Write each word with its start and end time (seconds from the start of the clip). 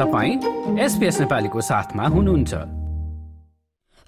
तपाईँ 0.00 0.78
एसपिएस 0.80 1.20
नेपालीको 1.20 1.60
साथमा 1.60 2.06
हुनुहुन्छ। 2.08 2.54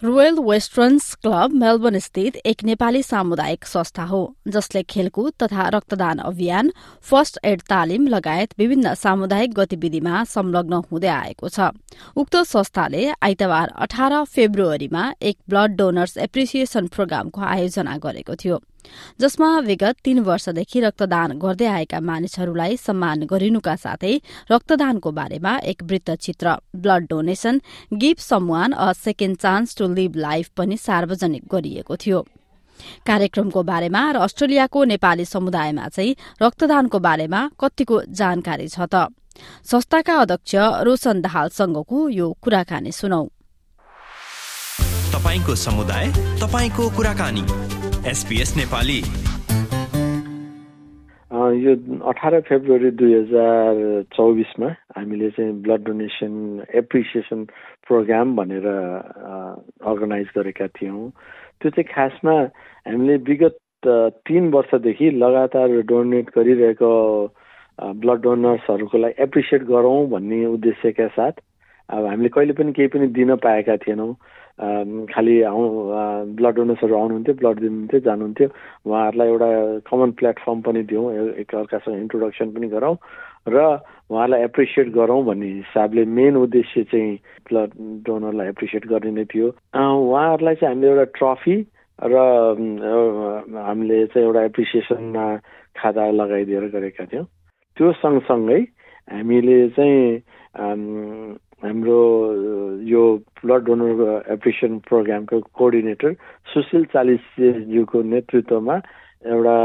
रोयल 0.02 0.38
वेस्टर्न्स 0.40 1.14
क्लब 1.14 1.52
मेलबर्न 1.52 1.98
स्थित 1.98 2.36
एक 2.46 2.64
नेपाली 2.64 3.02
सामुदायिक 3.02 3.64
संस्था 3.64 4.04
हो 4.04 4.20
जसले 4.48 4.82
खेलकुद 4.82 5.32
तथा 5.42 5.68
रक्तदान 5.68 6.18
अभियान 6.18 6.72
फर्स्ट 7.04 7.38
एड 7.44 7.62
तालिम 7.68 8.06
लगायत 8.06 8.54
विभिन्न 8.58 8.94
सामुदायिक 8.94 9.52
गतिविधिमा 9.54 10.24
संलग्न 10.24 10.82
हुँदै 10.90 11.08
आएको 11.08 11.48
छ। 11.48 11.70
उक्त 12.16 12.36
संस्थाले 12.46 13.06
आइतबार 13.22 13.72
अठार 13.78 14.24
फेब्रुअरीमा 14.24 15.12
एक 15.22 15.36
ब्लड 15.48 15.76
डोनर्स 15.76 16.16
एप्रिसिएसन 16.18 16.86
प्रोग्रामको 16.88 17.40
आयोजना 17.52 17.96
गरेको 17.98 18.34
थियो। 18.34 18.60
जसमा 19.20 19.48
विगत 19.60 19.96
तीन 20.04 20.18
वर्षदेखि 20.20 20.80
रक्तदान 20.80 21.38
गर्दै 21.38 21.66
आएका 21.66 22.00
मानिसहरूलाई 22.00 22.76
सम्मान 22.76 23.24
गरिनुका 23.26 23.74
साथै 23.76 24.14
रक्तदानको 24.50 25.10
बारेमा 25.12 25.56
एक 25.64 25.82
वृत्तचित्र 25.82 26.56
blood 26.76 27.06
donation 27.08 27.60
give 27.94 28.18
someone 28.18 28.72
a 28.72 28.92
second 28.98 29.36
chance 29.38 29.76
to 29.78 29.88
live 29.94 30.16
life 30.16 30.48
पनि 30.56 30.76
सार्वजनिक 30.76 31.42
गरिएको 31.52 31.96
थियो। 31.96 32.20
कार्यक्रमको 33.06 33.62
बारेमा 33.62 34.00
र 34.12 34.16
अस्ट्रेलियाको 34.26 34.84
नेपाली 34.84 35.24
समुदायमा 35.24 35.88
चाहिँ 35.88 36.16
रक्तदानको 36.42 36.98
बारेमा 36.98 37.40
कतिको 37.60 38.02
जानकारी 38.10 38.68
छ 38.68 38.88
त? 38.90 39.06
संस्थाका 39.64 40.14
अध्यक्ष 40.16 40.54
रोशन 40.88 41.20
दाहालसँगको 41.20 42.08
यो 42.08 42.26
कुराकानी 42.42 42.92
सुनौ। 42.92 43.22
तपाईँको 45.14 45.54
समुदाय 45.56 46.04
तपाईँको 46.42 46.90
कुराकानी। 46.96 47.44
एसपीएस 48.10 48.50
नेपाली 48.56 48.98
यो 51.64 51.72
अठार 52.10 52.40
फेब्रुअरी 52.48 52.90
दुई 52.90 53.12
हजार 53.14 54.02
चौबिसमा 54.16 54.68
हामीले 54.96 55.28
चाहिँ 55.30 55.52
ब्लड 55.62 55.84
डोनेसन 55.86 56.32
एप्रिसिएसन 56.74 57.44
प्रोग्राम 57.86 58.34
भनेर 58.36 58.66
अर्गनाइज 58.66 60.28
गरेका 60.36 60.66
थियौँ। 60.78 61.10
त्यो 61.60 61.70
चाहिँ 61.70 61.88
खासमा 61.94 62.34
हामीले 62.86 63.16
विगत 63.30 63.56
तिन 64.26 64.50
वर्षदेखि 64.54 65.10
लगातार 65.22 65.80
डोनेट 65.92 66.30
गरिरहेको 66.36 66.92
ब्लड 68.02 68.20
डोनर्सहरूको 68.22 68.98
लागि 68.98 69.22
एप्रिसिएट 69.22 69.62
गरौँ 69.70 70.06
भन्ने 70.10 70.44
उद्देश्यका 70.46 71.06
साथ 71.18 71.40
अब 71.92 72.04
हामीले 72.06 72.28
कहिले 72.34 72.52
पनि 72.56 72.72
केही 72.72 72.88
पनि 72.88 73.06
दिन 73.12 73.36
पाएका 73.44 73.76
थिएनौँ। 73.84 74.12
खालि 75.12 75.34
ब्लड 76.36 76.54
डोनर्सहरू 76.56 76.94
आउनुहुन्थ्यो 76.96 77.34
ब्लड 77.40 77.58
दिनुहुन्थ्यो 77.60 78.00
जानुहुन्थ्यो। 78.06 78.48
उहाँहरूलाई 78.86 79.28
एउटा 79.28 79.48
कमन 79.90 80.10
प्लेटफर्म 80.18 80.60
पनि 80.66 80.82
दिउँ 80.92 81.04
एकअर्कासँग 81.42 81.96
इन्ट्रोडक्सन 82.00 82.48
पनि 82.54 82.68
गरौँ 82.74 82.96
र 83.48 83.58
उहाँलाई 84.12 84.40
एप्रिसिएट 84.44 84.88
गरौँ 84.94 85.22
भन्ने 85.24 85.46
हिसाबले 85.46 86.04
मेन 86.04 86.36
उद्देश्य 86.36 86.82
चाहिँ 86.92 87.16
ब्लड 87.48 87.70
डोनरलाई 88.06 88.48
एप्रिसिएट 88.48 88.86
गर्ने 88.92 89.10
नै 89.18 89.24
थियो। 89.32 89.48
उहाँहरूलाई 89.74 90.54
चाहिँ 90.60 90.74
हामीले 90.74 90.90
एउटा 90.92 91.04
ट्रफी 91.18 91.56
र 91.98 92.14
हामीले 93.66 94.06
चाहिँ 94.12 94.26
एउटा 94.26 94.42
एप्रिसिएसनमा 94.50 95.26
खाता 95.80 96.10
लगाइदिएर 96.10 96.64
गरेका 96.76 97.04
थियौँ। 97.12 97.24
त्यो 97.76 97.92
सँगसँगै 98.00 98.60
हामीले 99.08 99.58
चाहिँ 99.76 100.20
हाम्रो 101.62 101.98
यो 102.90 103.02
ब्लड 103.44 103.62
डोनर 103.64 104.00
एप्रिसिएसन 104.34 104.78
प्रोग्रामको 104.88 105.38
कोअर्डिनेटर 105.54 106.12
सुशील 106.50 106.84
चालिसज्यूको 106.90 108.02
नेतृत्वमा 108.02 108.76
एउटा 109.30 109.56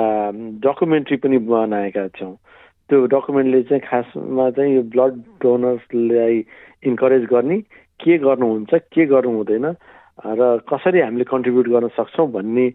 डकुमेन्ट्री 0.61 1.17
पनि 1.17 1.37
बनाएका 1.49 2.07
छौँ। 2.17 2.33
त्यो 2.89 3.05
डकुमेन्टले 3.13 3.61
चाहिँ 3.69 3.81
खासमा 3.89 4.49
चाहिँ 4.53 4.75
यो 4.75 4.81
ब्लड 4.93 5.13
डोनर्सलाई 5.41 6.37
इन्करेज 6.85 7.23
गर्ने। 7.33 7.57
के 7.97 8.17
गर्नुहुन्छ 8.21 8.73
के 8.93 9.05
गर्नु 9.09 9.31
हुँदैन 9.37 9.65
र 10.25 10.65
कसरी 10.65 10.99
हामीले 10.99 11.23
कन्ट्रिब्युट 11.29 11.67
गर्न 11.69 11.87
सक्छौँ 11.93 12.27
भन्ने 12.31 12.65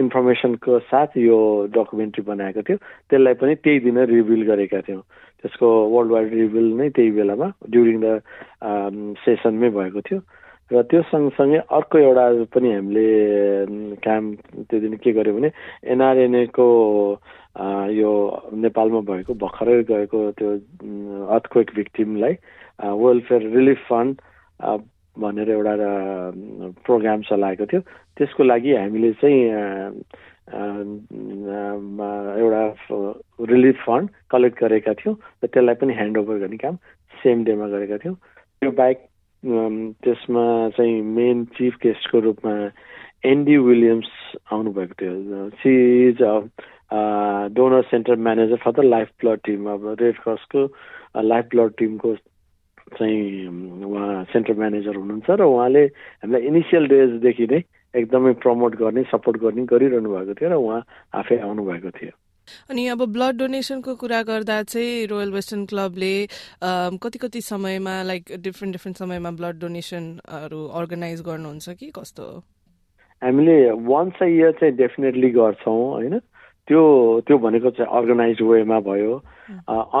इन्फर्मेसनको 0.00 0.78
साथ 0.90 1.16
यो 1.16 1.38
डकुमेन्ट्री 1.72 2.22
बनाएको 2.24 2.62
थियो। 2.62 2.76
त्यसलाई 3.08 3.34
पनि 3.40 3.54
त्यही 3.64 3.78
दिन 3.88 3.98
रिभिल 4.04 4.42
गरेका 4.46 4.80
थियौँ। 4.84 5.02
त्यसको 5.40 5.66
वर्ल्ड 5.92 6.12
वाइड 6.12 6.34
रिभिल 6.34 6.66
नै 6.76 6.88
त्यही 6.92 7.10
बेलामा 7.10 7.48
ड्युरिङ 7.72 7.98
द 8.04 8.06
सेसनमै 9.24 9.70
भएको 9.70 10.00
थियो। 10.00 10.20
र 10.70 10.82
त्यो 10.88 11.02
सँगसँगै 11.08 11.58
अर्को 11.68 11.98
एउटा 11.98 12.24
पनि 12.52 12.68
हामीले 12.72 13.08
काम 14.00 14.22
त्यो 14.68 14.80
दिन 14.80 14.94
के 15.00 15.12
गर्यो 15.12 15.34
भने 15.34 15.50
एनआरएनएको 15.92 16.66
यो 17.92 18.12
नेपालमा 18.64 19.00
भएको 19.08 19.32
भर्खरै 19.34 19.82
गएको 19.88 20.20
त्यो 20.38 20.48
अर्थक्वेक 21.28 21.68
भिक्टिमलाई 21.76 22.34
वेलफेयर 22.80 23.42
रिलिफ 23.56 23.80
फन्ड 23.88 24.12
भनेर 25.20 25.50
एउटा 25.50 25.74
प्रोग्राम 26.84 27.22
चलाएको 27.28 27.66
थियो। 27.66 27.80
त्यसको 28.18 28.42
लागि 28.44 28.74
हामीले 28.74 29.12
चाहिँ 29.22 29.40
एउटा 32.42 32.62
रिलिफ 33.52 33.76
फन्ड 33.86 34.08
कलेक्ट 34.30 34.56
गरेका 34.60 34.92
थियौँ 35.00 35.14
र 35.14 35.46
त्यसलाई 35.46 35.74
पनि 35.80 35.92
ह्यान्डओभर 35.94 36.36
गर्ने 36.38 36.56
काम 36.64 36.76
सेम 37.22 37.44
डेमा 37.44 37.66
गरेका 37.74 37.96
थियौँ। 38.04 38.14
त्यो 38.14 38.70
बाहेक 38.70 38.98
त्यसमा 40.04 40.44
चाहिँ 40.76 41.00
मेन 41.16 41.44
चिफ 41.56 41.74
गेस्टको 41.82 42.20
रूपमा 42.20 42.54
एन्डी 43.24 43.56
विलियम्स 43.56 44.10
आउनुभएको 44.52 44.94
थियो। 45.00 45.48
She 45.60 45.72
is 46.08 46.18
donor 47.56 47.82
centre 47.90 48.16
manager 48.16 48.56
for 48.64 48.72
the 48.72 48.84
life 48.84 49.08
blood 49.20 49.40
team. 49.44 49.66
अब 49.72 49.96
रेड 50.00 50.16
क्रसको 50.24 50.60
लाइफ 51.22 51.44
ब्लड 51.50 51.72
टिमको 51.78 52.14
चाहिँ 52.98 53.46
उहाँ 53.84 54.24
सेन्टर 54.32 54.54
म्यानेजर 54.58 54.96
हुनुहुन्छ 54.96 55.30
र 55.30 55.42
उहाँले 55.44 55.84
हामीलाई 56.24 56.42
इनिसियल 56.48 56.86
डेजदेखि 56.88 57.46
नै 57.52 57.60
एकदमै 57.94 58.32
प्रमोट 58.42 58.74
गर्ने 58.76 59.02
सपोर्ट 59.10 59.36
गर्ने 59.40 59.64
गरिरहनु 59.72 60.10
भएको 60.10 60.34
थियो 60.34 60.50
र 60.50 60.54
उहाँ 60.58 60.80
आफै 61.14 61.38
आउनुभएको 61.38 61.90
थियो। 61.98 62.14
अनि 62.70 62.82
अब 62.88 63.00
ब्लड 63.12 63.36
डोनेसनको 63.38 63.94
कुरा 63.96 64.20
गर्दा 64.28 64.56
चाहिँ 64.62 65.06
रोयल 65.08 65.30
वेस्टर्न 65.32 65.64
क्लबले 65.66 66.14
कति 67.04 67.18
कति 67.18 67.40
समयमा 67.40 67.94
लाइक 68.02 68.22
डिफ्रेन्ट 68.44 68.72
डिफ्रेन्ट 68.76 68.98
समयमा 68.98 69.30
ब्लड 69.38 69.60
डोनेसनहरू 69.60 70.60
अर्गनाइज 70.80 71.22
गर्नुहुन्छ 71.26 71.68
कि 71.80 71.90
कस्तो 71.96 72.26
हामीले 73.22 73.56
वान्स 73.88 74.22
अ 74.22 74.26
इयर 74.26 74.52
चाहिँ 74.60 74.74
डेफिनेटली 74.76 75.30
गर्छौँ 75.30 75.80
होइन? 75.90 76.20
त्यो 76.68 76.82
त्यो 77.26 77.36
भनेको 77.38 77.70
चाहिँ 77.76 77.90
अर्गनाइज 77.98 78.40
वेमा 78.42 78.78
भयो। 78.80 79.12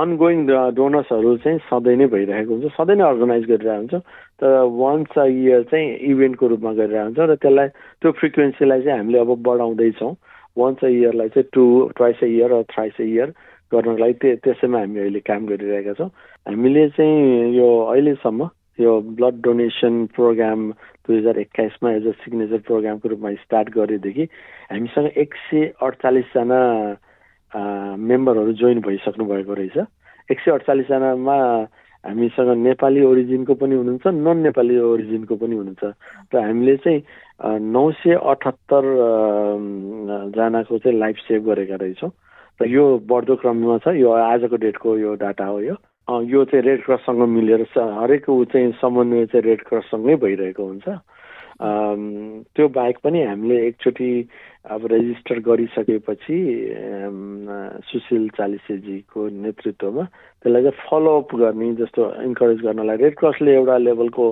अनगोइङ 0.00 0.38
डोनर्सहरू 0.74 1.36
चाहिँ 1.44 1.58
सधैँ 1.68 1.96
नै 1.96 2.06
भइरहेको 2.14 2.52
हुन्छ। 2.54 2.72
सधैँ 2.76 2.96
नै 2.96 3.04
अर्गनाइज 3.04 3.44
गरिरहेको 3.52 3.80
हुन्छ। 3.80 3.94
तर 4.40 4.50
वान्स 4.80 5.18
अ 5.18 5.24
इयर 5.24 5.62
चाहिँ 5.70 5.88
इभेन्टको 6.10 6.46
रूपमा 6.48 6.72
गरिरहेको 6.80 7.04
हुन्छ 7.04 7.30
र 7.30 7.34
त्यसलाई 7.36 7.68
त्यो 8.00 8.12
फ्रिक्वेन्सीलाई 8.20 8.80
चाहिँ 8.82 8.98
हामीले 8.98 9.18
अब 9.18 9.30
बढाउँदैछौँ। 9.44 10.12
वान्स 10.56 10.84
अ 10.84 10.88
इयरलाई 10.88 11.28
चाहिँ 11.36 11.48
to 11.52 11.64
twice 11.96 12.18
a 12.22 12.26
year 12.26 12.62
thrice 12.72 12.96
a 13.00 13.04
year 13.04 13.28
गर्नको 13.72 13.98
लागि 14.00 14.14
त्यो 14.22 14.34
त्यसैमा 14.44 14.78
हामी 14.80 14.98
अहिले 15.00 15.20
काम 15.28 15.46
गरिरहेका 15.46 15.92
छौँ। 16.00 16.08
हामीले 16.48 16.88
चाहिँ 16.96 17.54
यो 17.58 17.68
अहिलेसम्म 17.92 18.48
यो 18.80 18.92
ब्लड 19.18 19.34
डोनेसन 19.44 19.94
प्रोग्राम 20.14 20.60
दुई 21.06 21.16
हजार 21.18 21.38
एक्काइसमा 21.38 21.90
एज 21.92 22.06
अ 22.06 22.10
सिग्नेचर 22.24 22.58
प्रोग्रामको 22.66 23.08
रूपमा 23.08 23.32
स्टार्ट 23.44 23.68
गरेदेखि 23.76 24.24
हामीसँग 24.72 25.06
एक 25.16 25.34
सय 25.46 25.72
अडचालिसजना 25.82 26.60
मेम्बरहरू 28.10 28.52
जोइन 28.60 28.80
भइसक्नु 28.80 29.24
भएको 29.24 29.54
रहेछ। 29.54 29.76
एक 30.30 30.38
सय 30.40 30.50
अडचालिसजनामा 30.50 31.36
हामीसँग 32.04 32.50
नेपाली 32.58 33.02
ओरिजिनको 33.04 33.54
पनि 33.54 33.74
हुनुहुन्छ 33.74 34.06
नन 34.06 34.38
नेपाली 34.44 34.78
ओरिजिनको 34.78 35.34
पनि 35.36 35.54
हुनुहुन्छ। 35.56 35.84
र 36.34 36.40
हामीले 36.40 36.76
चाहिँ 36.76 37.00
नौ 37.60 37.90
सय 38.00 38.14
अठहत्तर 38.14 38.84
जनाको 40.36 40.78
चाहिँ 40.78 40.98
लाइफ 40.98 41.16
सेभ 41.28 41.42
गरेका 41.48 41.76
रहेछौँ। 41.80 42.10
र 42.60 42.68
यो 42.68 42.84
बढ्दो 43.08 43.34
क्रममा 43.36 43.78
छ 43.84 43.94
यो 43.96 44.10
आजको 44.10 44.56
डेटको 44.56 44.96
यो 44.98 45.14
डाटा 45.20 45.46
हो 45.46 45.60
यो। 45.60 45.76
यो 46.04 46.44
चाहिँ 46.44 46.62
रेड 46.64 46.84
क्रससँग 46.84 47.20
मिलेर 47.28 47.62
हरेक 47.76 48.28
ऊ 48.28 48.44
चाहिँ 48.52 48.72
समन्वय 48.80 49.26
चाहिँ 49.26 49.42
रेड 49.44 49.60
क्रससँगै 49.64 50.14
भइरहेको 50.20 50.64
हुन्छ। 50.64 50.88
त्यो 52.52 52.68
बाहेक 52.68 52.96
पनि 53.04 53.22
हामीले 53.24 53.56
एकचोटि 53.66 54.10
अब 54.68 54.86
रेजिस्टर 54.92 55.38
गरिसकेपछि 55.48 56.36
सुशील 57.88 58.28
चालिसेजीको 58.36 59.28
नेतृत्वमा 59.44 60.04
त्यसलाई 60.44 60.62
चाहिँ 60.62 60.80
फलोअप 60.90 61.34
गर्ने 61.40 61.72
जस्तो 61.80 62.02
इन्करेज 62.22 62.60
गर्नलाई 62.60 62.96
रेड 63.00 63.14
क्रसले 63.16 63.54
एउटा 63.54 63.76
लेभलको 63.78 64.26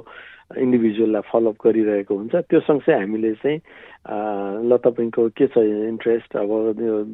इन्डिभिजुअललाई 0.61 1.23
फलोअप 1.33 1.57
गरिरहेको 1.65 2.15
हुन्छ। 2.15 2.35
त्यो 2.53 2.61
सँगसँगै 2.69 3.01
हामीले 3.01 3.33
चाहिँ 3.41 3.59
ल 4.06 4.76
तपाईँको 4.84 5.28
के 5.38 5.46
छ 5.46 5.58
इन्ट्रेस्ट 5.62 6.37
अब 6.37 6.50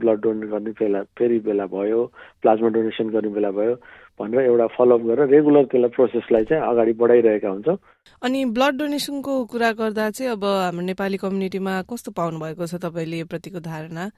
ब्लड 0.00 0.20
डोनेट 0.20 0.50
गर्ने 0.50 0.70
बेला 0.80 1.02
फेरि 1.18 1.38
बेला 1.44 1.66
भयो 1.66 2.04
प्लाज्मा 2.42 2.68
डोनेसन 2.68 3.08
गर्ने 3.12 3.28
बेला 3.28 3.50
भयो 3.50 3.74
भनेर 4.20 4.40
एउटा 4.40 4.66
फलोअप 4.76 5.02
गरेर 5.06 5.28
रेगुलर 5.28 5.64
त्यसलाई 5.64 5.90
प्रोसेसलाई 5.96 6.44
चाहिँ 6.44 6.62
अगाडि 6.64 6.92
बढाइरहेका 6.96 7.48
हुन्छौँ। 7.48 7.76
अनि 8.22 8.44
ब्लड 8.56 8.78
डोनेसनको 8.78 9.44
कुरा 9.52 9.70
गर्दा 9.72 10.08
चाहिँ 10.10 10.32
अब 10.32 10.44
हाम्रो 10.44 10.86
नेपाली 10.86 11.16
कम्युनिटीमा 11.16 11.74
कस्तो 11.92 12.10
पाउनु 12.16 12.40
भएको 12.40 12.66
छ 12.66 12.80
तपाईँले 12.82 13.16
यो 13.18 13.26
प्रतिको 13.26 13.60
धारणा? 13.60 14.08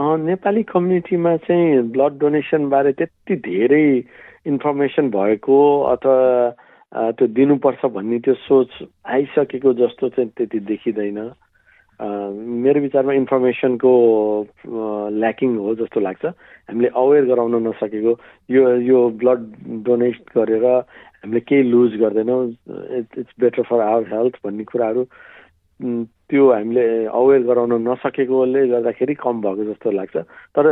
नेपाली 0.00 0.62
कम्युनिटीमा 0.72 1.36
चाहिँ 1.36 1.82
ब्लड 1.92 2.18
डोनेसनबारे 2.18 2.92
त्यति 2.96 3.36
धेरै 3.36 3.86
इन्फर्मेसन 4.48 5.10
भएको 5.10 5.58
अथवा 5.92 6.16
त्यो 6.92 7.26
दिनुपर्छ 7.36 7.84
भन्ने 7.88 8.18
त्यो 8.24 8.34
सोच 8.46 8.70
आइसकेको 9.08 9.72
जस्तो 9.80 10.08
चाहिँ 10.12 10.30
त्यति 10.36 10.58
देखिँदैन। 10.70 11.20
मेरो 12.00 12.80
विचारमा 12.80 13.12
इन्फर्मेसनको 13.12 13.92
ल्याकिङ 15.22 15.56
हो 15.56 15.74
जस्तो 15.80 16.00
लाग्छ। 16.00 16.24
हामीले 16.68 16.88
अवेर 16.92 17.24
गराउन 17.32 17.54
नसकेको 17.68 18.12
यो 18.50 18.62
यो 18.82 18.98
ब्लड 19.20 19.40
डोनेट 19.86 20.16
गरेर 20.36 20.64
हामीले 20.66 21.40
केही 21.40 21.62
लुज 21.70 21.96
गर्दैनौँ। 22.02 22.42
It's 23.00 23.32
better 23.40 23.62
for 23.70 23.80
our 23.80 24.04
health 24.12 24.34
भन्ने 24.44 24.64
कुराहरू 24.64 25.02
त्यो 25.80 26.42
हामीले 26.50 26.84
अवेर 27.06 27.42
गराउन 27.46 27.72
नसकेकोले 27.88 28.66
गर्दाखेरि 28.68 29.14
कम 29.22 29.40
भएको 29.42 29.64
जस्तो 29.64 29.90
लाग्छ। 29.90 30.16
तर 30.56 30.66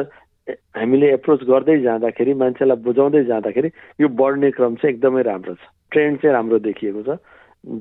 हामीले 0.49 1.13
एप्रोच 1.15 1.43
गर्दै 1.45 1.77
जाँदाखेरि 1.83 2.33
मान्छेलाई 2.35 2.77
बुझाउँदै 2.87 3.25
जाँदाखेरि 3.25 3.69
यो 4.01 4.09
बढ्ने 4.09 4.51
क्रम 4.51 4.75
चाहिँ 4.81 4.95
एकदमै 4.95 5.23
राम्रो 5.23 5.55
छ। 5.55 5.63
ट्रेन्ड 5.93 6.19
चाहिँ 6.23 6.35
राम्रो 6.35 6.59
देखिएको 6.67 7.03
छ। 7.03 7.19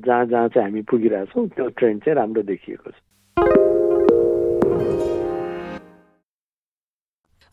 जहाँ 0.06 0.26
जहाँ 0.26 0.48
चाहिँ 0.48 0.66
हामी 0.68 0.82
पुगिरहेछौँ 0.90 1.48
त्यो 1.48 1.68
ट्रेन्ड 1.78 2.04
चाहिँ 2.04 2.16
राम्रो 2.16 2.42
देखिएको 2.42 2.90
छ। 2.90 2.96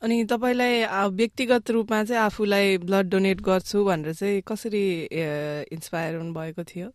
अनि 0.01 0.23
तपाईँलाई 0.29 0.73
व्यक्तिगत 1.17 1.71
रूपमा 1.71 2.03
चाहिँ 2.03 2.21
आफूलाई 2.21 2.77
ब्लड 2.85 3.09
डोनेट 3.09 3.41
गर्छु 3.41 3.83
भनेर 3.85 4.13
चाहिँ 4.13 4.41
कसरी 4.47 4.85
इन्सपायर 5.73 6.15
हुनुभएको 6.15 6.63
थियो? 6.63 6.87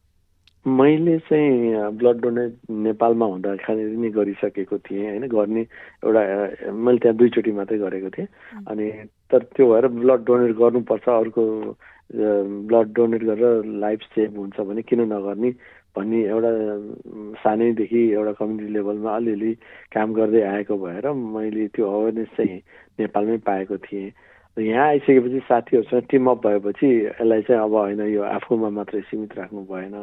मैले 0.66 1.18
चाहिँ 1.26 1.90
ब्लड 1.98 2.20
डोनेट 2.22 2.54
नेपालमा 2.70 3.26
हुँदाखेरि 3.26 3.96
नै 3.98 4.10
गरिसकेको 4.14 4.78
थिएँ 4.78 5.06
होइन? 5.08 5.26
गर्ने 5.26 5.60
एउटा 6.06 6.22
मैले 6.70 6.98
त्यहाँ 7.02 7.16
दुईचोटि 7.18 7.52
मात्रै 7.52 7.78
गरेको 7.78 8.10
थिएँ। 8.14 8.26
अनि 8.70 8.86
तर 9.30 9.42
त्यो 9.58 9.66
भएर 9.72 9.86
ब्लड 9.98 10.24
डोनेट 10.24 10.56
गर्नुपर्छ 10.56 11.08
अर्को 11.08 11.42
ब्लड 12.14 12.92
डोनेट 12.94 13.22
गरेर 13.24 13.64
लाइफ 13.82 14.00
सेभ 14.14 14.38
हुन्छ 14.38 14.60
भने 14.60 14.82
किन 14.86 15.00
नगर्ने 15.12 15.50
भन्ने 15.98 16.22
एउटा 16.30 16.50
सानैदेखि 17.42 18.02
एउटा 18.12 18.32
कम्युनिटी 18.38 18.72
लेभलमा 18.72 19.16
अलिअलि 19.16 19.52
काम 19.92 20.14
गर्दै 20.14 20.42
आएको 20.46 20.76
भएर 20.78 21.10
मैले 21.10 21.66
त्यो 21.74 21.90
अवेरनेस 21.90 22.28
चाहिँ 22.36 22.60
नेपालमै 23.00 23.36
पाएको 23.50 23.76
थिएँ। 23.82 24.10
यहाँ 24.56 24.86
आइसकेपछि 24.86 25.40
साथीहरूसँग 25.50 26.06
टिम 26.10 26.30
अप 26.30 26.46
भएपछि 26.46 26.88
यसलाई 27.04 27.42
चाहिँ 27.42 27.62
अब 27.62 27.74
होइन 27.74 28.00
यो 28.14 28.22
आफूमा 28.22 28.70
मात्रै 28.78 29.00
सीमित 29.10 29.38
राख्नु 29.38 29.64
भएन। 29.66 29.96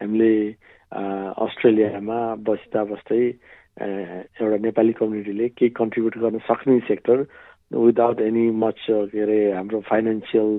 हामीले 0.00 0.32
अस्ट्रेलियामा 0.92 2.18
बस्दा 2.46 2.84
बस्दै 2.84 3.22
एउटा 3.76 4.56
नेपाली 4.62 4.92
कम्युनिटीले 4.98 5.48
केही 5.56 5.70
कन्ट्रिब्युट 5.78 6.18
गर्न 6.18 6.38
सक्ने 6.48 6.78
सेक्टर 6.88 7.24
विदाउट 7.70 8.20
एनी 8.20 8.44
मच 8.56 8.86
के 8.90 9.20
अरे 9.22 9.38
हाम्रो 9.52 9.80
फाइनेन्सियल 9.88 10.52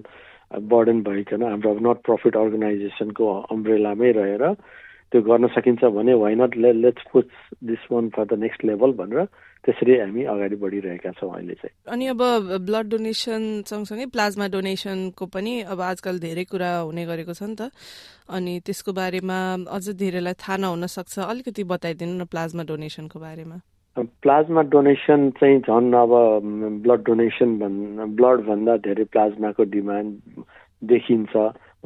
बर्डन 0.68 1.02
भइकन 1.04 1.44
हाम्रो 1.44 1.74
नट 1.82 2.04
प्रफिट 2.06 2.36
अर्गनाइजेसनको 2.38 3.32
अम्ब्रेलामै 3.52 4.12
रहेर 4.12 4.44
त्यो 5.12 5.22
गर्न 5.22 5.48
सकिन्छ 5.56 5.84
भने 5.98 6.14
why 6.14 6.36
not 6.36 6.56
let's 6.58 7.04
put 7.12 7.28
this 7.64 7.92
one 7.92 8.10
for 8.16 8.26
the 8.26 8.40
next 8.40 8.66
level 8.66 8.92
भनेर 9.00 9.28
त्यसरी 9.66 9.94
हामी 10.00 10.24
अगाडि 10.32 10.56
बढिरहेका 10.56 11.12
छौँ 11.20 11.32
अहिले 11.36 11.54
चाहिँ। 11.54 11.76
अनि 11.92 12.06
अब 12.08 12.22
ब्लड 12.68 12.88
डोनेसन 12.90 13.44
सँगसँगै 13.68 14.06
प्लाज्मा 14.16 14.48
डोनेसनको 14.48 15.26
पनि 15.28 15.54
अब 15.68 15.82
आजकल 15.82 16.20
धेरै 16.20 16.44
कुरा 16.52 16.72
हुने 16.88 17.06
गरेको 17.06 17.34
छ 17.34 17.44
नि 17.44 17.56
त। 17.56 17.72
अनि 18.32 18.54
त्यसको 18.64 18.92
बारेमा 18.94 19.38
अझ 19.68 19.86
धेरैलाई 19.96 20.36
थाहा 20.40 20.58
नहुन 20.64 20.86
सक्छ। 20.88 21.20
अलिकति 21.20 21.64
बताइदिनु 21.64 22.14
न 22.16 22.24
प्लाज्मा 22.32 22.64
डोनेसनको 22.64 23.20
बारेमा। 23.20 23.58
प्लाज्मा 23.98 24.62
डोनेसन 24.72 25.30
चाहिँ 25.40 25.60
झन् 25.68 25.94
अब 25.96 26.12
ब्लड 26.86 27.02
डोनेसन 27.04 27.50
भन् 27.60 27.78
ब्लडभन्दा 28.16 28.78
धेरै 28.88 29.04
प्लाज्माको 29.12 29.64
डिमान्ड 29.76 30.44
देखिन्छ। 30.84 31.34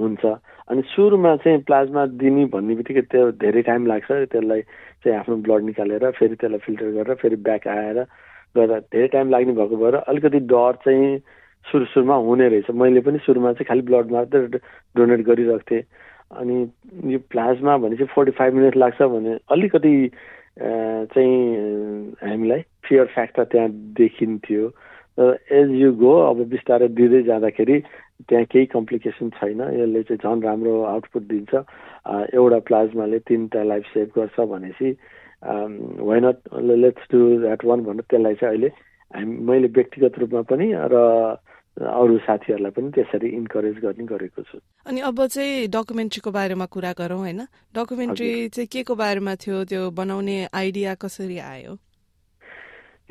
हुन्छ। 0.02 0.26
अनि 0.72 0.82
सुरुमा 0.94 1.36
चाहिँ 1.44 1.62
प्लाज्मा 1.68 2.06
दिने 2.22 2.46
भन्ने 2.54 2.76
बित्तिकै 2.76 3.02
त्यो 3.12 3.32
धेरै 3.44 3.62
टाइम 3.70 3.86
लाग्छ। 3.88 4.10
त्यसलाई 4.32 4.62
चाहिँ 5.04 5.18
आफ्नो 5.20 5.36
ब्लड 5.46 5.64
निकालेर 5.66 6.10
फेरि 6.20 6.36
त्यसलाई 6.36 6.60
फिल्टर 6.66 6.90
गरेर 6.98 7.16
फेरि 7.22 7.36
ब्याक 7.48 7.68
आएर 7.68 7.98
गर्दा 8.56 8.78
धेरै 8.92 9.08
टाइम 9.16 9.30
लाग्ने 9.30 9.54
भएको 9.60 9.76
भएर 9.78 9.96
अलिकति 9.96 10.40
डर 10.52 10.74
चाहिँ 10.86 11.18
सुरु 11.66 11.86
सुरुमा 11.94 12.16
हुने 12.28 12.48
रहेछ। 12.50 12.70
मैले 12.74 13.02
पनि 13.06 13.18
सुरुमा 13.26 13.52
चाहिँ 13.54 13.68
खालि 13.70 13.82
ब्लड 13.90 14.12
मात्रै 14.12 14.60
डोनेट 14.96 15.22
गरिरहेको 15.28 15.66
थिएँ। 15.72 15.84
अनि 16.32 16.56
यो 17.14 17.20
प्लाज्मा 17.32 17.78
भने 17.78 17.96
चाहिँ 17.96 18.14
फोर्टी 18.16 18.32
फाइभ 18.40 18.54
मिनट 18.56 18.76
लाग्छ 18.78 19.02
भने 19.02 19.38
अलिकति 19.52 19.94
चाहिँ 20.60 21.36
हामीलाई 22.24 22.62
फियर 22.86 23.06
फ्याक्टर 23.14 23.44
त्यहाँ 23.52 23.70
देखिन्थ्यो। 24.00 24.68
एज 25.18 25.70
यु 25.82 25.92
गो 26.00 26.14
अब 26.30 26.38
बिस्तारै 26.50 26.88
दिँदै 26.88 27.22
जाँदाखेरि 27.24 27.80
त्यहाँ 28.30 28.46
केही 28.46 28.66
कम्प्लिकेसन 28.76 29.30
छैन। 29.38 29.62
यसले 29.62 30.04
चाहिँ 30.04 30.20
झन् 30.24 30.44
राम्रो 30.44 30.74
आउटपुट 30.94 31.24
दिन्छ। 31.32 31.54
एउटा 32.38 32.60
प्लाज्माले 32.70 33.20
तिनवटा 33.28 33.64
लाइफ 33.64 33.86
सेभ 33.94 34.08
गर्छ 34.18 34.40
भनेपछि 34.40 34.90
why 36.08 36.20
not 36.22 36.38
let's 36.84 37.04
do 37.12 37.20
that 37.42 37.66
one 37.66 37.80
भनेर 37.84 38.06
त्यसलाई 38.10 38.36
चाहिँ 38.42 38.54
अहिले 38.54 38.70
हामी 39.12 39.38
मैले 39.46 39.68
व्यक्तिगत 39.78 40.20
रूपमा 40.20 40.42
पनि 40.48 40.72
र 40.94 40.96
अरू 41.72 42.18
साथीहरूलाई 42.28 42.72
पनि 42.72 42.90
त्यसरी 42.96 43.28
इन्करेज 43.36 43.76
गर्ने 43.84 44.06
गरेको 44.06 44.42
छु। 44.44 44.58
अनि 44.86 45.00
अब 45.02 45.26
चाहिँ 45.26 45.68
डकुमेन्ट्रीको 45.72 46.32
बारेमा 46.32 46.66
कुरा 46.68 46.92
गरौँ 47.00 47.20
होइन? 47.20 47.42
डकुमेन्ट्री 47.76 48.32
चाहिँ 48.50 48.68
के 48.68 48.84
को 48.84 48.96
बारेमा 48.96 49.36
थियो? 49.36 49.64
त्यो 49.72 49.90
बनाउने 49.90 50.38
आइडिया 50.52 50.96
कसरी 51.00 51.38
आयो? 51.40 51.74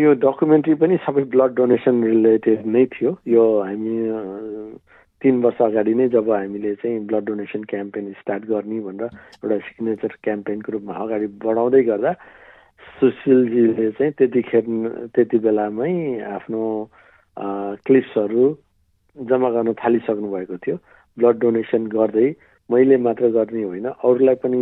यो 0.00 0.12
डकुमेन्ट्री 0.25 0.75
पनि 0.81 0.97
सबै 1.05 1.23
ब्लड 1.32 1.55
डोनेसन 1.55 2.02
रिलेटेड 2.05 2.67
नै 2.67 2.85
थियो। 2.94 3.11
यो 3.29 3.44
हामी 3.61 3.94
तिन 5.23 5.41
वर्ष 5.44 5.61
अगाडि 5.62 5.94
नै 5.94 6.08
जब 6.08 6.31
हामीले 6.31 6.75
चाहिँ 6.81 7.00
ब्लड 7.06 7.25
डोनेसन 7.25 7.62
क्याम्पेन 7.73 8.12
स्टार्ट 8.20 8.44
गर्ने 8.50 8.79
भनेर 8.81 9.11
एउटा 9.44 9.58
सिग्नेचर 9.67 10.12
क्याम्पेनको 10.25 10.73
रूपमा 10.73 10.94
अगाडि 11.05 11.26
बढाउँदै 11.44 11.82
गर्दा 11.91 12.12
सुशीलजीले 13.00 13.91
चाहिँ 13.99 14.12
त्यतिखेर 14.19 14.64
त्यति 15.14 15.38
बेलामै 15.47 15.93
आफ्नो 16.37 16.62
क्लिप्सहरू 17.87 18.44
जम्मा 19.17 19.50
गर्न 19.50 19.73
थालिसक्नु 19.82 20.29
भएको 20.32 20.56
थियो। 20.64 20.76
ब्लड 21.19 21.37
डोनेसन 21.44 21.87
गर्दै 21.96 22.29
मैले 22.70 22.96
मात्र 23.05 23.29
गर्ने 23.37 23.62
होइन 23.62 23.87
अरूलाई 23.91 24.37
पनि 24.44 24.61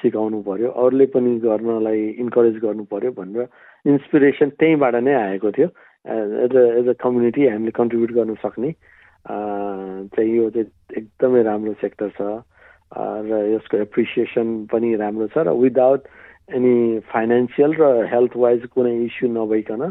सिकाउनु 0.00 0.40
पर्यो 0.48 0.68
अरूले 0.82 1.06
पनि 1.14 1.30
गर्नलाई 1.44 2.00
इन्करेज 2.24 2.56
गर्नु 2.64 2.84
पर्यो 2.92 3.12
भनेर 3.18 3.46
इन्सपिरेसन 3.86 4.48
त्यहीँबाट 4.58 4.94
नै 5.02 5.14
आएको 5.14 5.50
थियो। 5.50 5.68
As 6.06 6.56
a 6.56 6.64
as 6.78 6.88
a 6.88 6.94
community 7.02 7.46
हामीले 7.48 7.70
कन्ट्रिब्युट 7.80 8.12
गर्नु 8.12 8.34
सक्ने। 8.42 8.70
चाहिँ 9.26 10.30
यो 10.36 10.50
चाहिँ 10.50 10.66
एकदमै 10.98 11.42
राम्रो 11.42 11.72
सेक्टर 11.82 12.08
छ। 12.18 12.42
र 12.92 13.32
यसको 13.56 13.76
एप्रिसिएसन 13.88 14.48
पनि 14.72 14.94
राम्रो 15.00 15.26
छ 15.32 15.46
र 15.48 15.56
विदाउट 15.56 16.00
एनी 16.52 16.74
फाइनेन्सियल 17.08 17.72
र 17.80 17.84
हेल्थ 18.12 18.36
वाइज 18.36 18.66
कुनै 18.74 18.92
इस्यु 19.04 19.28
नभइकन 19.32 19.82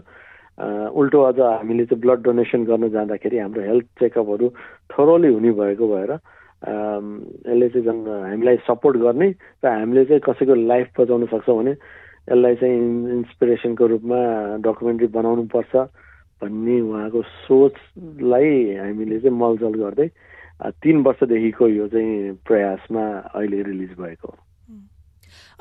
उल्टो 0.94 1.22
अझ 1.22 1.39
हामीले 1.39 1.86
चाहिँ 1.86 2.01
ब्लड 2.01 2.22
डोनेसन 2.22 2.63
गर्न 2.70 2.89
जाँदाखेरि 2.94 3.38
हाम्रो 3.38 3.62
हेल्थ 3.62 3.86
चेकअपहरू 4.00 4.50
थोरोली 4.94 5.34
हुने 5.34 5.51
भएको 5.58 5.88
भएर 5.88 6.12
यसले 6.13 7.70
चाहिँ 7.74 7.86
झन् 7.89 8.06
हामीलाई 8.30 8.58
सपोर्ट 8.70 8.98
गर्ने 9.01 9.30
र 9.65 9.68
हामीले 9.68 10.06
चाहिँ 10.06 10.22
कसैको 10.22 10.56
लाइफ 10.70 10.88
बचाउन 11.00 11.25
सक्छौँ 11.34 11.58
भने 11.58 11.74
यसलाई 12.30 12.56
चाहिँ 12.56 12.78
इन्सपिरेसनको 13.18 13.86
रूपमा 13.88 14.20
डकुमेन्ट्री 14.66 15.08
बनाउनु 15.18 15.44
पर्छ 15.54 15.74
भन्ने 16.42 16.75
उहाँको 16.82 17.22
सोचलाई 17.46 18.51
हामीले 18.78 19.20
चाहिँ 19.20 19.38
मलजल 19.38 19.74
गर्दै 19.82 20.08
तिन 20.82 20.98
वर्षदेखिको 21.06 21.68
यो 21.68 21.88
चाहिँ 21.88 22.34
प्रयासमा 22.46 23.04
अहिले 23.36 23.62
रिलिज 23.63 23.92
भएको 23.98 24.28
हो। 24.28 24.38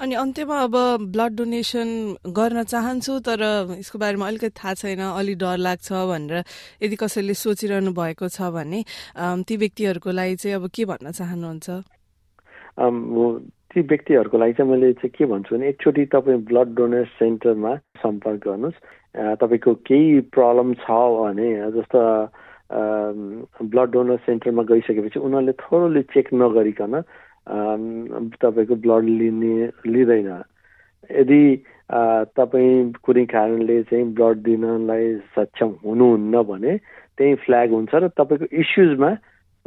अनि 0.01 0.15
अन्त्यमा 0.15 0.57
अब 0.65 0.75
ब्लड 1.13 1.33
डोनेसन 1.37 1.89
गर्न 2.33 2.63
चाहन्छु 2.65 3.19
तर 3.21 3.41
यसको 3.77 3.99
बारेमा 3.99 4.27
अलिकति 4.27 4.57
थाहा 4.57 4.75
छैन 4.75 5.01
अलि 5.01 5.35
डर 5.37 5.57
लाग्छ 5.61 5.93
भनेर 5.93 6.45
यदि 6.83 6.97
कसैले 6.97 7.35
सोचिरहनु 7.37 7.93
भएको 7.93 8.29
छ 8.29 8.49
भने 8.57 8.81
ती 9.45 9.57
व्यक्तिहरूको 9.57 10.11
लागि 10.11 10.37
चाहिँ 10.37 10.57
अब 10.57 10.69
के 10.73 10.85
भन्न 10.85 11.13
चाहनुहुन्छ? 11.13 11.69
ती 13.71 13.81
व्यक्तिहरूको 13.81 14.39
लागि 14.39 14.53
चाहिँ 14.53 14.71
मैले 14.71 14.93
चाहिँ 14.93 15.11
के 15.17 15.25
भन्छु 15.31 15.55
भने 15.57 15.69
एकचोटि 15.69 16.05
तपाईँ 16.11 16.39
ब्लड 16.51 16.75
डोनेट 16.75 17.07
सेन्टरमा 17.19 17.75
सम्पर्क 18.03 18.41
गर्नुहोस्। 18.47 18.79
तपाईँको 19.39 19.75
केही 19.87 20.21
प्रब्लम 20.35 20.75
छ 20.83 20.91
भने 20.91 21.49
जस्तो 21.77 22.01
ब्लड 23.71 23.91
डोनर 23.91 24.17
सेन्टरमा 24.27 24.63
गइसकेपछि 24.71 25.19
उनीहरूले 25.19 25.53
थोरली 25.63 26.03
चेक 26.15 26.29
नगरिकन 26.35 26.95
तपाईँको 28.43 28.75
ब्लड 28.85 29.05
लिने 29.21 29.55
लिँदैन। 29.87 30.31
यदि 31.11 31.43
तपाईँ 32.39 32.93
कुनै 33.03 33.25
कारणले 33.27 33.83
चाहिँ 33.87 34.07
ब्लड 34.15 34.37
दिनलाई 34.47 35.15
सक्षम 35.35 35.71
हुनुहुन्न 35.87 36.43
भने 36.51 36.77
त्यही 37.19 37.35
फ्ल्याग 37.45 37.71
हुन्छ 37.71 37.95
र 37.95 38.09
तपाईँको 38.19 38.47
इस्युजमा 38.51 39.11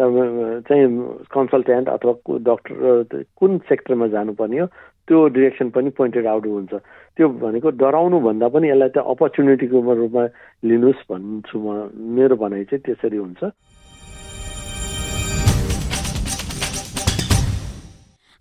चाहिँ 0.02 0.88
कन्सल्टेन्ट 1.34 1.90
अथवा 1.90 2.14
डक्टर 2.50 3.24
कुन 3.38 3.58
सेक्टरमा 3.70 4.08
जानुपर्ने 4.08 4.60
हो 4.60 4.68
त्यो 5.08 5.28
डिरेक्सन 5.36 5.70
पनि 5.70 5.90
पोइन्टेड 6.00 6.28
आउट 6.28 6.46
हुन्छ। 6.48 6.74
त्यो 7.18 7.28
भनेको 7.30 7.70
डराउनु 7.78 8.20
भन्दा 8.20 8.48
पनि 8.50 8.70
यसलाई 8.70 8.90
चाहिँ 8.90 9.10
अपर्च्युनिटीको 9.14 9.78
रूपमा 9.94 10.24
लिनुहोस् 10.66 11.06
भन्छु 11.10 11.56
म 11.60 11.68
मेरो 11.94 12.36
भनाइ 12.42 12.64
चाहिँ 12.64 12.84
त्यसरी 12.86 13.18
हुन्छ। 13.18 13.42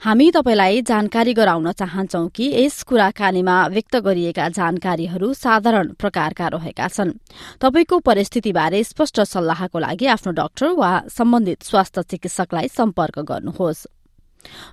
हामी 0.02 0.30
तपाईँलाई 0.30 0.80
जानकारी 0.82 1.32
गराउन 1.32 1.70
चाहन्छौ 1.72 2.26
कि 2.34 2.46
यस 2.54 2.82
कुराकानीमा 2.82 3.56
व्यक्त 3.66 3.96
गरिएका 4.02 4.48
जानकारीहरू 4.48 5.32
साधारण 5.32 5.92
प्रकारका 5.94 6.48
रहेका 6.48 6.88
छन्। 6.88 7.12
तपाईँको 7.62 7.98
परिस्थितिबारे 8.02 8.82
स्पष्ट 8.82 9.20
सल्लाहको 9.22 9.78
लागि 9.78 10.06
आफ्नो 10.18 10.32
डाक्टर 10.32 10.74
वा 10.74 10.90
सम्बन्धित 11.06 11.62
स्वास्थ्य 11.62 12.02
चिकित्सकलाई 12.02 12.68
सम्पर्क 12.68 13.18
गर्नुहोस्। 13.30 13.86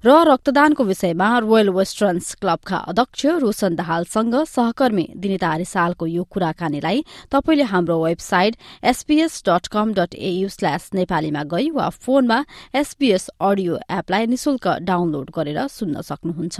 र 0.06 0.10
रक्तदानको 0.28 0.84
विषयमा 0.84 1.28
रोयल 1.40 1.70
वेस्टर्न्स 1.70 2.34
क्लबका 2.42 2.78
अध्यक्ष 2.90 3.26
रोशन 3.26 3.76
दाहालसँग 3.76 4.36
सहकर्मी 4.46 5.06
दिनिता 5.18 5.56
रिसालको 5.56 6.06
यो 6.08 6.24
कुराकानीलाई 6.24 7.04
तपाईँले 7.32 7.64
हाम्रो 7.64 8.04
website 8.04 8.56
SPS 8.84 9.42
dot 9.50 9.68
com 9.68 9.94
dot 9.94 10.16
AU 10.16 10.50
slash 10.50 10.90
नेपालीमा 10.94 11.44
गई 11.44 11.70
वा 11.70 11.90
फोनमा 11.90 12.44
एसपीएस 12.76 13.30
अडियो 13.42 13.80
एपलाई 13.92 14.26
निशुल्क 14.26 14.68
डाउनलोड 14.82 15.32
गरेर 15.36 15.68
सुन्न 15.68 16.02
सक्नुहुन्छ। 16.02 16.60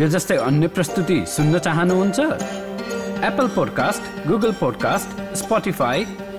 यो 0.00 0.06
अन्य 0.40 0.68
प्रस्तुति 0.68 1.24
सुन्न 1.26 1.58
चाहनुहुन्छ? 1.58 2.18
Apple 3.20 3.48
podcast 3.48 4.28
Google 4.28 4.52
podcast 4.52 5.08